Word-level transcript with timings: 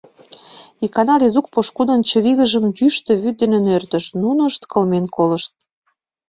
Икана 0.85 1.15
Лизук 1.21 1.47
пошкудын 1.53 1.99
чывигыжым 2.09 2.65
йӱштӧ 2.77 3.11
вӱд 3.21 3.35
дене 3.41 3.59
нӧртыш, 3.65 4.05
нунышт 4.21 4.61
кылмен 4.71 5.05
колышт. 5.15 5.51